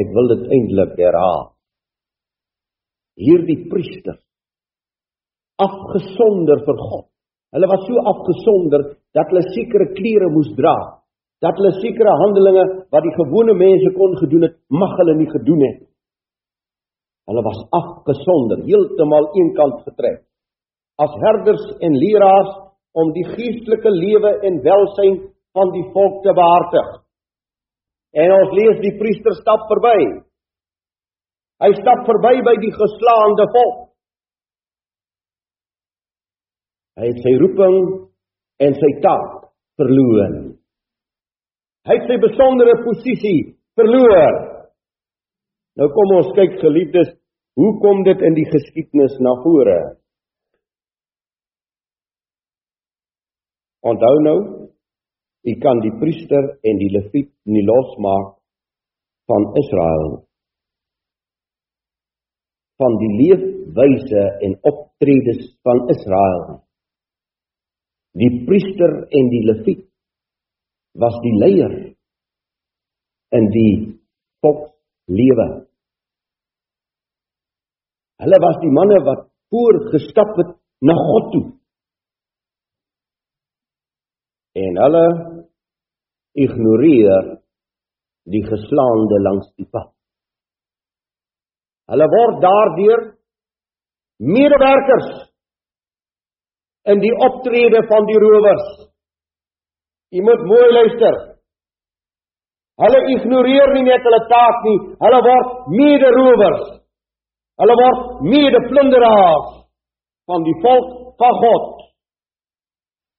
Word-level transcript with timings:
ek 0.00 0.08
wil 0.14 0.30
dit 0.34 0.46
eintlik 0.56 0.96
herhaal. 1.00 1.52
Hierdie 3.16 3.62
priesters 3.70 4.20
afgesonder 5.56 6.62
vir 6.66 6.80
God. 6.84 7.06
Hulle 7.56 7.68
was 7.70 7.84
so 7.88 8.02
afgesonder 8.12 8.82
dat 9.16 9.30
hulle 9.32 9.44
sekere 9.54 9.88
klere 9.96 10.28
moes 10.34 10.50
dra, 10.58 10.74
dat 11.40 11.56
hulle 11.56 11.72
sekere 11.80 12.12
handelinge 12.22 12.64
wat 12.92 13.04
die 13.06 13.14
gewone 13.16 13.54
mense 13.56 13.92
kon 13.96 14.16
gedoen 14.20 14.48
het, 14.48 14.56
mag 14.68 14.92
hulle 15.00 15.16
nie 15.16 15.30
gedoen 15.32 15.64
het. 15.64 15.80
Hulle 17.26 17.42
was 17.42 17.62
afgesonder, 17.74 18.62
heeltemal 18.68 19.30
eenkant 19.40 19.80
getrek. 19.88 20.20
As 21.00 21.16
herders 21.24 21.64
en 21.84 21.96
leraars 21.98 22.52
om 22.96 23.10
die 23.16 23.24
geestelike 23.32 23.90
lewe 23.92 24.36
en 24.48 24.62
welsyn 24.64 25.18
van 25.56 25.72
die 25.74 25.84
volk 25.96 26.22
te 26.24 26.32
behartig. 26.36 26.92
En 28.14 28.32
ons 28.36 28.54
lees 28.56 28.78
die 28.84 28.94
priester 29.00 29.34
stap 29.40 29.66
verby. 29.70 29.98
Hy 31.64 31.70
stap 31.80 32.04
verby 32.08 32.34
by 32.44 32.54
die 32.62 32.72
geslaande 32.74 33.46
volk. 33.54 33.82
Hy 36.96 37.10
het 37.10 37.18
sy 37.24 37.32
roeping 37.40 37.78
en 38.64 38.76
sy 38.76 38.92
taak 39.04 39.48
verloor. 39.80 40.36
Hy 41.86 41.96
het 41.98 42.08
sy 42.08 42.16
besondere 42.22 42.78
posisie 42.84 43.40
verloor. 43.78 44.38
Nou 45.76 45.88
kom 45.92 46.14
ons 46.16 46.32
kyk 46.38 46.56
geliefdes, 46.62 47.12
hoe 47.60 47.72
kom 47.82 48.02
dit 48.06 48.22
in 48.24 48.36
die 48.36 48.46
geskiedenis 48.48 49.16
na 49.24 49.34
vore? 49.44 49.76
Onthou 53.86 54.14
nou, 54.24 54.38
u 55.46 55.52
kan 55.62 55.80
die 55.84 55.94
priester 56.00 56.56
en 56.66 56.78
die 56.82 56.92
leviet 56.98 57.30
nie 57.46 57.64
losmaak 57.66 58.34
van 59.30 59.52
Israel 59.62 60.26
van 62.80 62.96
die 63.00 63.12
leefwyse 63.20 64.22
en 64.44 64.56
optredes 64.70 65.44
van 65.64 65.82
Israel. 65.92 66.42
Die 68.16 68.32
priester 68.48 68.92
en 69.18 69.30
die 69.32 69.42
leviet 69.48 69.84
was 70.96 71.16
die 71.24 71.34
leier 71.40 71.74
in 73.36 73.48
die 73.52 73.72
volkslewe. 74.44 75.48
Hulle 78.24 78.38
was 78.44 78.60
die 78.62 78.72
manne 78.72 79.00
wat 79.08 79.26
voorgestap 79.52 80.36
het 80.40 80.54
na 80.84 80.96
God 81.08 81.32
toe. 81.32 81.44
En 84.56 84.80
hulle 84.80 85.04
ignoreer 86.44 87.36
die 88.32 88.42
geslaande 88.44 89.20
langs 89.26 89.48
die 89.56 89.68
pad. 89.70 89.92
Hulle 91.90 92.08
word 92.10 92.40
daardeur 92.42 93.02
medewerkers 94.18 95.08
in 96.92 97.02
die 97.02 97.14
optrede 97.28 97.82
van 97.90 98.08
die 98.10 98.18
rowers. 98.22 98.66
Jy 100.14 100.22
moet 100.26 100.42
mooi 100.50 100.66
luister. 100.74 101.16
Hulle 102.82 103.00
ignoreer 103.14 103.72
nie 103.74 103.86
net 103.86 104.04
hulle 104.04 104.22
taak 104.30 104.66
nie, 104.68 104.78
hulle 105.00 105.20
word 105.24 105.70
mede-rowers. 105.72 106.66
Hulle 107.62 107.76
word 107.80 108.20
mede-plunderaars 108.26 109.54
van 110.28 110.44
die 110.44 110.56
volk 110.64 110.90
van 111.22 111.38
God. 111.44 111.70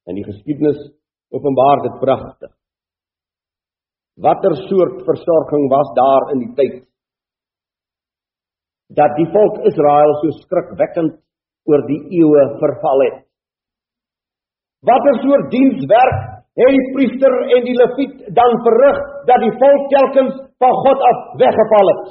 En 0.07 0.19
die 0.19 0.27
geskiedenis 0.27 0.77
openbaar 1.33 1.81
dit 1.87 1.97
pragtig. 2.03 2.51
Watter 4.17 4.55
soort 4.65 5.03
versorging 5.05 5.67
was 5.69 5.89
daar 5.97 6.31
in 6.33 6.39
die 6.45 6.53
tyd 6.57 6.77
dat 8.97 9.13
die 9.19 9.27
volk 9.33 9.59
Israel 9.67 10.13
so 10.21 10.31
skrikwekkend 10.39 11.19
oor 11.69 11.83
die 11.89 11.99
eeue 12.17 12.45
verval 12.61 13.03
het? 13.05 13.19
Watter 14.89 15.19
soort 15.21 15.51
dienswerk 15.53 16.19
het 16.57 16.73
die 16.73 16.87
priester 16.95 17.35
en 17.57 17.65
die 17.67 17.75
leviet 17.77 18.15
dan 18.39 18.57
verrig 18.65 18.99
dat 19.29 19.43
die 19.45 19.53
volk 19.61 19.89
telkens 19.93 20.39
van 20.63 20.77
God 20.85 21.03
af 21.11 21.19
weggeval 21.43 21.93
het? 21.93 22.05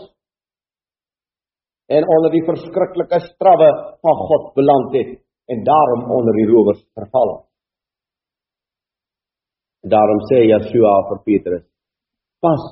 En 1.96 2.06
onder 2.16 2.34
die 2.34 2.44
verskriklike 2.46 3.22
strawwe 3.32 3.70
van 4.02 4.26
God 4.30 4.52
beland 4.54 4.94
het 5.00 5.16
en 5.50 5.62
daarom 5.66 6.10
onder 6.18 6.34
die 6.38 6.48
rowers 6.52 6.82
verval 6.98 7.32
het. 7.34 7.44
Daarom 9.90 10.20
sê 10.30 10.42
Yeshua 10.50 10.94
vir 11.10 11.20
Petrus: 11.26 11.66
"Pas 12.46 12.62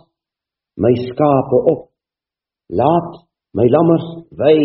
my 0.84 0.94
skape 1.08 1.58
op. 1.72 1.82
Laat 2.80 3.10
my 3.58 3.66
lammers 3.76 4.08
wy." 4.42 4.58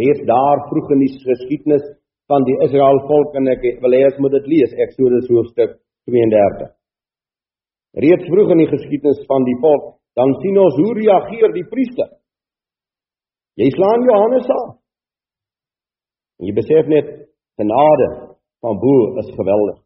Reeds 0.00 0.24
daar 0.26 0.66
vroeg 0.68 0.90
in 0.94 1.04
die 1.04 1.12
geskiedenis 1.30 1.84
van 2.30 2.42
die 2.48 2.56
Israel 2.66 2.98
volk 3.06 3.36
en 3.38 3.46
ek 3.52 3.62
wil 3.82 3.94
hê 3.94 4.02
ons 4.08 4.18
moet 4.22 4.34
dit 4.38 4.48
lees 4.54 4.72
Eksodus 4.84 5.28
hoofstuk 5.30 5.76
32. 6.10 6.72
Reeds 8.04 8.26
vroeg 8.28 8.50
in 8.54 8.64
die 8.64 8.72
geskiedenis 8.72 9.22
van 9.30 9.46
die 9.46 9.56
volk, 9.62 9.94
dan 10.18 10.34
sien 10.42 10.58
ons 10.60 10.76
hoe 10.80 10.92
reageer 10.98 11.54
die 11.54 11.64
priester. 11.70 12.10
Jy 13.56 13.70
slaan 13.72 14.04
Johannes 14.04 14.50
af. 14.52 14.66
En 16.40 16.50
jy 16.50 16.54
besef 16.58 16.90
net 16.92 17.08
genade 17.56 18.08
van 18.64 18.80
bo 18.82 18.96
is 19.22 19.30
geweldig. 19.38 19.78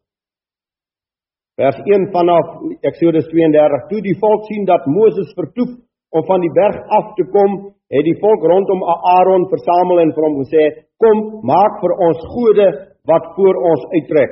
Vers 1.59 1.79
1 1.83 2.11
vanaf 2.15 2.47
Eksodus 2.87 3.27
32: 3.27 3.87
Toe 3.89 4.01
die 4.05 4.17
volk 4.19 4.45
sien 4.47 4.63
dat 4.65 4.85
Moses 4.87 5.33
vertoef 5.35 5.71
om 6.15 6.23
van 6.27 6.43
die 6.43 6.51
berg 6.55 6.77
af 6.97 7.11
te 7.17 7.25
kom, 7.33 7.57
het 7.91 8.07
die 8.07 8.15
volk 8.23 8.45
rondom 8.47 8.83
Aaron 8.87 9.49
versamel 9.51 9.99
en 10.05 10.13
vir 10.15 10.27
hom 10.27 10.37
gesê: 10.43 10.63
"Kom, 11.03 11.17
maak 11.43 11.81
vir 11.83 11.93
ons 12.07 12.23
gode 12.35 12.67
wat 13.11 13.25
voor 13.35 13.59
ons 13.71 13.83
uittrek. 13.97 14.31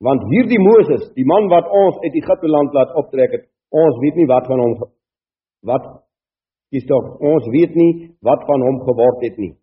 Want 0.00 0.28
hierdie 0.28 0.60
Moses, 0.60 1.08
die 1.16 1.24
man 1.24 1.48
wat 1.48 1.70
ons 1.70 1.96
uit 2.04 2.14
Egipte 2.20 2.48
land 2.48 2.74
laat 2.74 2.92
optrek 3.00 3.32
het, 3.32 3.44
ons 3.70 3.96
weet 4.04 4.16
nie 4.16 4.28
wat 4.28 4.46
van 4.46 4.60
hom 4.60 4.74
wat 5.62 5.84
is 6.72 6.84
tog 6.84 7.20
ons 7.20 7.44
weet 7.54 7.74
nie 7.76 8.10
wat 8.20 8.44
van 8.44 8.60
hom 8.60 8.80
geword 8.84 9.24
het 9.24 9.38
nie." 9.38 9.54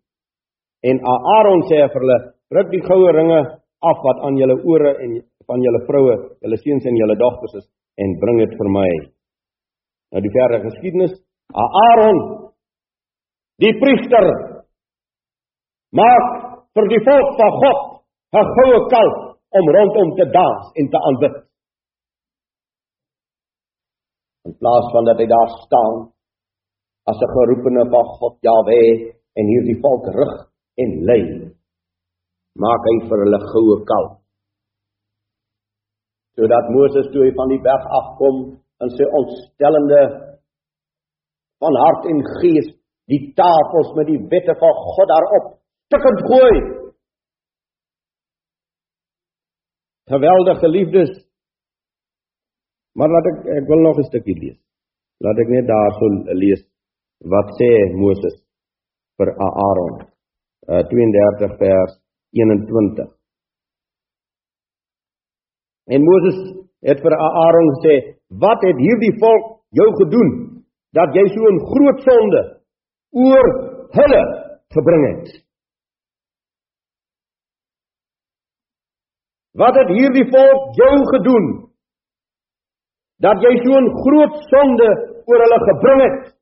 En 0.82 0.98
Aaron 1.06 1.62
sê 1.70 1.86
vir 1.86 2.00
hulle: 2.02 2.20
"Ruk 2.50 2.70
die 2.70 2.82
goue 2.82 3.12
ringe 3.12 3.59
af 3.80 4.02
wat 4.04 4.22
aan 4.26 4.36
julle 4.36 4.56
ore 4.64 4.92
en 5.04 5.16
van 5.48 5.62
julle 5.64 5.80
vroue, 5.88 6.16
julle 6.44 6.58
seuns 6.60 6.84
en 6.86 7.00
julle 7.00 7.16
dogters 7.16 7.54
is 7.60 7.66
en 8.02 8.18
bring 8.22 8.38
dit 8.42 8.52
vir 8.58 8.70
my. 8.76 8.90
Nou 10.12 10.22
die 10.24 10.32
verdere 10.34 10.64
geskiedenis, 10.66 11.14
Aaron 11.50 12.18
die 13.60 13.72
priester 13.80 14.26
maak 15.96 16.28
vir 16.76 16.88
die 16.92 17.02
volk 17.06 17.30
van 17.38 17.56
God 17.62 17.80
'n 18.40 18.50
goue 18.56 18.80
kalf 18.94 19.16
om 19.58 19.70
rondom 19.76 20.10
te 20.16 20.26
dans 20.30 20.72
en 20.78 20.86
te 20.90 20.98
aanbid. 21.08 21.36
In 24.46 24.54
plaas 24.60 24.86
van 24.92 25.04
dat 25.04 25.18
hy 25.18 25.26
daar 25.26 25.50
staan 25.66 25.94
as 27.10 27.18
'n 27.18 27.32
geroepene 27.36 27.82
van 27.90 28.06
God 28.18 28.36
Jahwe 28.46 28.82
en 29.38 29.46
hierdie 29.52 29.80
volk 29.82 30.06
rig 30.20 30.34
en 30.82 30.90
lei, 31.08 31.24
maak 32.64 32.88
hy 32.90 32.96
vir 33.08 33.24
hulle 33.24 33.40
goue 33.52 33.76
kalf 33.90 34.16
sodat 36.38 36.72
Moses 36.72 37.08
toe 37.12 37.24
hy 37.26 37.32
van 37.36 37.50
die 37.52 37.62
berg 37.64 37.86
afkom 38.00 38.36
in 38.84 38.92
sy 38.96 39.06
ontstellende 39.18 40.02
van 41.60 41.78
hart 41.84 42.06
en 42.12 42.20
gees 42.40 42.70
die 43.10 43.22
tafels 43.36 43.90
met 43.98 44.08
die 44.08 44.20
wette 44.32 44.54
van 44.60 44.78
God 44.94 45.10
daarop 45.10 45.48
stukkend 45.90 46.20
gooi. 46.30 46.54
Geweldige 50.10 50.68
liefdes. 50.68 51.10
Maar 52.98 53.12
laat 53.14 53.28
ek 53.32 53.38
ek 53.58 53.66
wil 53.70 53.82
nog 53.86 53.98
'n 53.98 54.08
stukkie 54.10 54.38
lees. 54.42 54.58
Laat 55.24 55.38
ek 55.38 55.50
net 55.56 55.66
daarso 55.66 56.06
lees 56.42 56.62
wat 57.32 57.48
sê 57.58 57.70
Moses 57.94 58.36
vir 59.18 59.28
Aaron. 59.36 59.94
Uh, 60.70 60.82
32 60.88 61.58
vers 61.58 61.92
21. 62.32 63.10
En 65.90 66.02
Moses 66.06 66.38
het 66.86 67.02
vir 67.02 67.14
Aaron 67.16 67.68
gesê: 67.74 67.94
"Wat 68.28 68.62
het 68.62 68.78
hierdie 68.78 69.14
volk 69.18 69.60
jou 69.78 69.88
gedoen 70.02 70.30
dat 70.92 71.14
jy 71.14 71.26
so 71.34 71.42
'n 71.50 71.58
groot 71.72 71.98
sonde 72.08 72.42
oor 73.10 73.46
hulle 73.98 74.22
gebring 74.74 75.04
het?" 75.10 75.26
Wat 79.52 79.74
het 79.74 79.88
hierdie 79.88 80.28
volk 80.30 80.74
jou 80.78 80.96
gedoen 81.14 81.46
dat 83.18 83.42
jy 83.42 83.54
so 83.64 83.72
'n 83.80 83.88
groot 84.04 84.34
sonde 84.52 84.88
oor 85.26 85.40
hulle 85.44 85.60
gebring 85.70 86.00
het? 86.06 86.34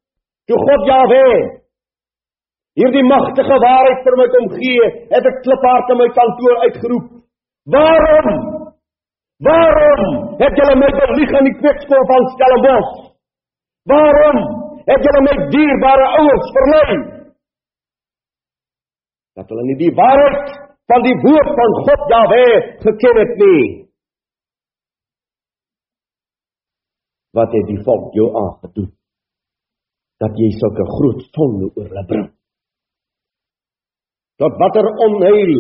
Toe 0.46 0.58
God 0.66 0.86
Jahwe 0.86 1.24
hierdie 2.78 3.06
magtige 3.08 3.56
waarheid 3.64 4.04
vir 4.06 4.16
my 4.20 4.28
kom 4.34 4.46
gee, 4.54 4.92
het 5.10 5.26
ek 5.32 5.42
kliphard 5.46 5.92
in 5.94 6.00
my 6.02 6.08
kantoor 6.18 6.62
uitgeroep: 6.66 7.10
"Waarom 7.74 8.58
Waarom 9.46 10.02
het 10.42 10.56
julle 10.58 10.76
my 10.82 10.88
belieg 10.98 11.32
in 11.38 11.46
die 11.46 11.58
kweekskool 11.60 12.06
van 12.10 12.24
Stellenbosch? 12.34 12.94
Waarom 13.90 14.38
het 14.90 15.04
julle 15.06 15.20
my 15.26 15.34
dierbare 15.52 16.06
ouers 16.20 16.48
verlei? 16.56 16.96
Dat 19.38 19.52
hulle 19.52 19.66
nie 19.68 19.78
die 19.78 19.92
waarheid 19.94 20.56
van 20.90 21.06
die 21.06 21.14
woord 21.22 21.52
van 21.60 21.76
God 21.86 22.02
Jahwe 22.14 22.46
geken 22.82 23.20
het 23.22 23.34
nie. 23.44 23.62
Wat 27.38 27.54
het 27.54 27.70
die 27.70 27.78
volk 27.86 28.10
jou 28.18 28.28
aangedoen? 28.42 28.90
Dat 30.18 30.34
jy 30.34 30.50
sulke 30.58 30.88
groot 30.96 31.22
sonde 31.30 31.70
oor 31.76 31.86
hulle 31.86 32.06
bring. 32.10 32.28
Tot 34.38 34.54
watter 34.62 34.86
onheil 35.06 35.52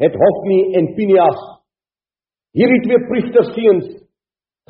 het 0.00 0.16
Hofni 0.22 0.58
en 0.78 0.92
Pinias 0.96 1.40
hierdie 2.56 2.82
twee 2.86 3.00
priestersseuns 3.10 3.88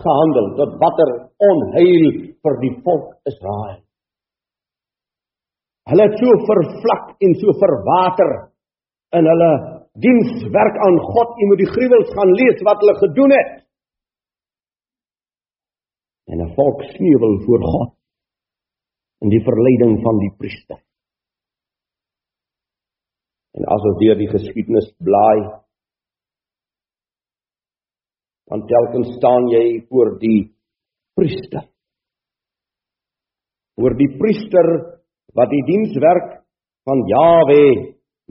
gehandel 0.03 0.49
tot 0.59 0.75
watter 0.83 1.13
onheil 1.51 2.07
vir 2.43 2.59
die 2.63 2.73
volk 2.85 3.13
Israel. 3.31 3.83
Hulle 5.87 6.07
het 6.09 6.17
so 6.19 6.39
vervlak 6.49 7.13
en 7.23 7.37
so 7.41 7.55
verwater 7.61 8.33
in 9.15 9.29
hulle 9.31 9.53
dienswerk 10.03 10.81
aan 10.87 10.99
God. 11.13 11.37
Jy 11.39 11.47
moet 11.51 11.63
die 11.63 11.71
gruwels 11.71 12.11
gaan 12.17 12.33
lees 12.41 12.65
wat 12.67 12.83
hulle 12.83 12.97
gedoen 13.05 13.35
het. 13.39 13.53
En 16.27 16.43
'n 16.43 16.55
volk 16.59 16.83
sneuwel 16.97 17.35
voor 17.47 17.63
God 17.73 17.93
in 19.23 19.31
die 19.31 19.45
verleiding 19.49 20.03
van 20.03 20.19
die 20.19 20.35
priester. 20.39 20.83
En 23.57 23.65
as 23.73 23.87
ons 23.89 24.01
deur 24.03 24.19
die 24.21 24.29
geskiedenis 24.29 24.91
blaai, 25.01 25.41
dan 28.47 28.67
telkens 28.71 29.15
staan 29.17 29.49
jy 29.51 29.65
voor 29.89 30.13
die 30.21 30.41
priester. 31.17 31.65
Voor 33.77 33.97
die 33.99 34.11
priester 34.21 34.69
wat 35.37 35.51
die 35.53 35.65
dienswerk 35.69 36.29
van 36.87 37.03
Jawe 37.11 37.65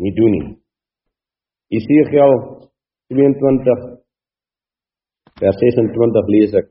nie 0.01 0.13
doen 0.16 0.38
nie. 0.38 0.54
Jesegiel 1.74 2.38
22 3.13 3.83
vers 5.42 5.60
26 5.62 6.31
lees 6.36 6.56
ek. 6.62 6.69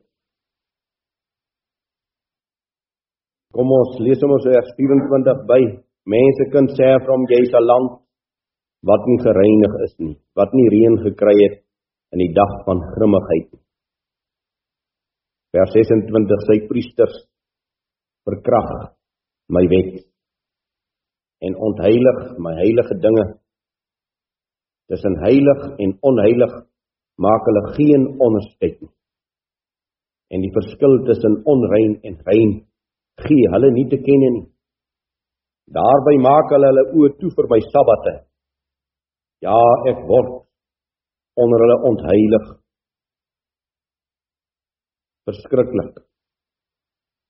Kom 3.55 3.71
ons 3.71 3.99
lees 4.03 4.23
hom 4.23 4.33
ons 4.35 4.47
vers 4.49 4.71
24 4.79 5.45
by. 5.51 5.61
Mense 6.11 6.49
kan 6.53 6.67
sê 6.73 6.89
van 7.05 7.29
jy's 7.29 7.53
'n 7.53 7.67
land 7.69 8.04
wat 8.85 9.05
nie 9.09 9.19
gereinig 9.23 9.77
is 9.87 9.93
nie, 9.97 10.15
wat 10.37 10.51
nie 10.53 10.67
reën 10.69 10.97
gekry 11.07 11.35
het 11.41 11.61
in 12.13 12.21
die 12.21 12.33
dag 12.37 12.51
van 12.67 12.83
grimmigheid 12.93 13.47
nie. 13.49 13.63
Vers 15.55 15.71
26 15.73 16.43
sy 16.49 16.57
priesters 16.69 17.15
verkrag 18.27 18.69
my 19.55 19.63
wet 19.71 20.03
en 21.45 21.57
ontheilig 21.67 22.19
my 22.41 22.53
heilige 22.59 22.97
dinge. 23.01 23.25
Tussen 24.91 25.17
heilig 25.23 25.65
en 25.81 25.95
onheilig 26.09 26.53
maak 27.21 27.47
hulle 27.49 27.63
geen 27.77 28.05
onderskeid 28.21 28.77
nie. 28.81 28.91
En 30.33 30.45
die 30.45 30.53
verskil 30.53 30.99
tussen 31.09 31.39
onrein 31.49 31.97
en 32.05 32.19
rein 32.27 32.53
gee 33.25 33.49
hulle 33.53 33.71
nie 33.73 33.87
te 33.89 33.97
kenne 33.97 34.31
nie. 34.37 34.47
Daarby 35.73 36.17
maak 36.21 36.53
hulle 36.53 36.69
hulle 36.69 36.87
oë 36.93 37.13
toe 37.19 37.33
vir 37.37 37.49
my 37.49 37.61
sabbate 37.71 38.15
Ja, 39.43 39.57
ek 39.91 39.99
word 40.07 40.45
onder 41.35 41.59
hulle 41.59 41.77
ontheilig. 41.89 42.45
Verskriklik. 45.27 45.97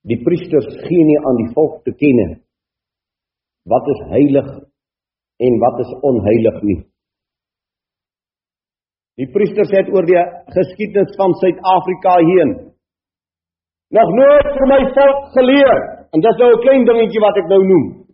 Die 0.05 0.19
priesters 0.21 0.67
gee 0.85 1.05
nie 1.07 1.17
aan 1.25 1.39
die 1.41 1.51
volk 1.55 1.81
te 1.85 1.95
kenne 1.97 2.41
wat 3.65 3.87
is 3.89 4.01
heilig 4.11 4.49
en 5.41 5.55
wat 5.63 5.79
is 5.81 5.93
onheilig 6.05 6.59
nie. 6.69 6.77
Die 9.17 9.29
priesters 9.33 9.71
het 9.73 9.89
oor 9.95 10.05
die 10.05 10.21
geskiedenis 10.53 11.15
van 11.17 11.33
Suid-Afrika 11.41 12.19
heen 12.21 12.53
nog 13.95 14.09
nooit 14.19 14.49
vir 14.59 14.69
my 14.69 14.79
volk 14.97 15.27
geleer 15.33 15.77
en 16.13 16.21
dis 16.21 16.39
nou 16.41 16.49
'n 16.53 16.61
klein 16.61 16.85
dingetjie 16.85 17.21
wat 17.25 17.37
ek 17.41 17.47
nou 17.49 17.61
noem. 17.63 18.04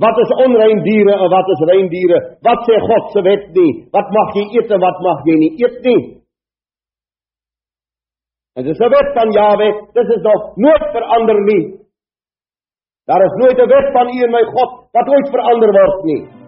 Wat 0.00 0.18
is 0.18 0.30
onrein 0.44 0.80
diere 0.82 1.14
en 1.20 1.28
wat 1.28 1.48
is 1.52 1.62
rein 1.68 1.88
diere? 1.92 2.18
Wat 2.40 2.64
sê 2.68 2.78
God 2.80 3.10
se 3.12 3.22
wet 3.22 3.48
nie? 3.56 3.72
Wat 3.92 4.08
mag 4.16 4.34
jy 4.38 4.44
eet 4.56 4.70
en 4.72 4.80
wat 4.80 5.00
mag 5.04 5.26
jy 5.28 5.36
nie 5.36 5.52
eet 5.60 5.80
nie? 5.84 6.02
En 8.56 8.64
dis 8.64 8.80
'n 8.80 8.92
wet 8.92 9.10
van 9.16 9.30
Jawe, 9.32 9.68
dit 9.92 10.08
is 10.16 10.22
nog 10.22 10.56
nooit 10.56 10.86
verander 10.96 11.40
nie. 11.44 11.64
Daar 13.08 13.24
is 13.24 13.36
nooit 13.40 13.58
'n 13.58 13.68
wet 13.68 13.88
van 13.92 14.06
U 14.16 14.18
en 14.24 14.30
my 14.30 14.44
God 14.54 14.72
wat 14.92 15.08
ooit 15.08 15.28
verander 15.30 15.72
word 15.72 16.04
nie. 16.04 16.41